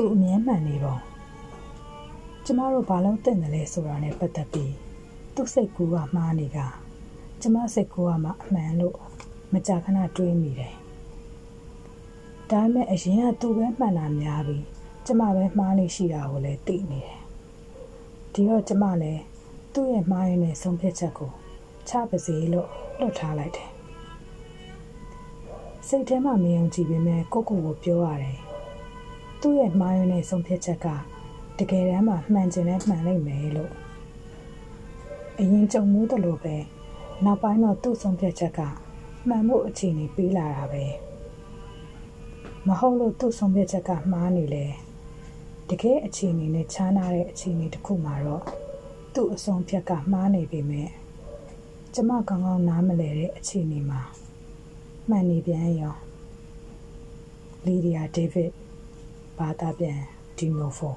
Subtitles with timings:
[0.00, 0.96] သူအမြဲမှန်နေပုံ
[2.44, 4.74] ကျမတို့ဘာလို့တင်တယ်လဲဆိုတာနဲ့ပတ်သက်ပြီး
[5.34, 6.58] သူ့စိတ်ကူးကမှားနေက
[7.40, 8.96] ကျမစိတ်ကူးကမှအမှန်လို့
[9.52, 10.74] မကြာခဏတွေးမိတယ်
[12.50, 14.64] ဒါပေမဲ့အရင်ကသူပဲမှန်တာများပြီး
[15.06, 17.20] ကျမပဲမှားနေရှိတာကိုလည်းသိနေတယ်
[18.32, 19.22] ဒီတော့ကျမလည်း
[19.72, 21.30] သူ့ရဲ့မှားရင်းနဲ့ဆုံးဖြတ်ချက်ကို
[21.88, 22.68] ချပါစေလို့
[22.98, 23.70] လွတ်ထားလိုက်တယ်
[25.88, 28.47] စိတ်ထဲမှာမယုံကြည်ပေမဲ့ကိုကိုကိုပြောရတယ်
[29.40, 30.86] သူ့ရဲ့မှားယွင်းတဲ့ဆုံးဖြတ်ချက်က
[31.58, 33.72] တကယ်တမ်းမှမှန်ကျင်နဲ့မှန်လိမ့်မယ်လို့
[35.38, 36.56] အရင်ကြုံမှုတလို့ပဲ
[37.24, 38.60] နောက်ပိုင်းတော့သူ့ဆုံးဖြတ်ချက်က
[39.28, 40.84] မှန်မှုအခြေအနေပေးလာတာပဲ
[42.66, 44.66] မဟုတ်လို့သူ့ဆုံးဖြတ်ချက်ကမှားနေလေ
[45.68, 48.42] တကယ်အခြေအနေနဲ့ခြားနာတဲ့အခြေအနေတစ်ခုမှာတော့
[49.14, 50.88] သူ့အဆုံးဖြတ်ကမှားနေပေမဲ့
[51.94, 54.00] ကျမကောင်းကောင်းနားမလဲတဲ့အခြေအနေမှာ
[55.08, 55.96] မှန်နေပြန်ရော
[57.66, 58.50] လီဒီယာဒေးဗစ်
[59.38, 59.98] ဘာသာပြန်
[60.36, 60.94] ဒီနိုဖို